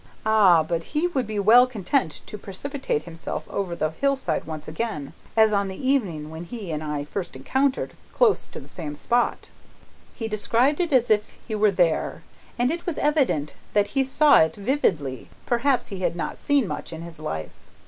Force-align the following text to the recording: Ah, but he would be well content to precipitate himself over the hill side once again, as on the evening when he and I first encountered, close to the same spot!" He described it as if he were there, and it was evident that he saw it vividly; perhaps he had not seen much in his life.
Ah, 0.25 0.63
but 0.63 0.83
he 0.97 1.05
would 1.09 1.27
be 1.27 1.37
well 1.37 1.67
content 1.67 2.21
to 2.25 2.35
precipitate 2.35 3.03
himself 3.03 3.47
over 3.49 3.75
the 3.75 3.91
hill 3.91 4.15
side 4.15 4.45
once 4.45 4.67
again, 4.67 5.13
as 5.37 5.53
on 5.53 5.67
the 5.67 5.77
evening 5.77 6.31
when 6.31 6.43
he 6.45 6.71
and 6.71 6.83
I 6.83 7.03
first 7.05 7.35
encountered, 7.35 7.93
close 8.11 8.47
to 8.47 8.59
the 8.59 8.67
same 8.67 8.95
spot!" 8.95 9.49
He 10.15 10.27
described 10.27 10.79
it 10.79 10.91
as 10.91 11.11
if 11.11 11.27
he 11.47 11.53
were 11.53 11.69
there, 11.69 12.23
and 12.57 12.71
it 12.71 12.87
was 12.87 12.97
evident 12.97 13.53
that 13.73 13.89
he 13.89 14.03
saw 14.03 14.39
it 14.39 14.55
vividly; 14.55 15.29
perhaps 15.45 15.89
he 15.89 15.99
had 15.99 16.15
not 16.15 16.39
seen 16.39 16.67
much 16.67 16.91
in 16.91 17.03
his 17.03 17.19
life. 17.19 17.51